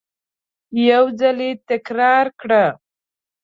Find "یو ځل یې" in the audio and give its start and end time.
0.89-1.51